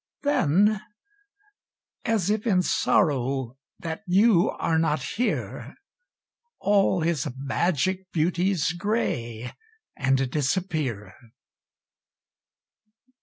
[0.23, 0.81] Then,
[2.05, 5.75] as if in sorrow That you are not here,
[6.59, 9.53] All his magic beauties Gray
[9.95, 11.13] and disappear.